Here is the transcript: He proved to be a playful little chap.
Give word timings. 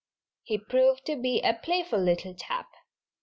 He 0.41 0.57
proved 0.57 1.05
to 1.05 1.15
be 1.15 1.41
a 1.43 1.53
playful 1.53 1.99
little 2.01 2.33
chap. 2.33 2.71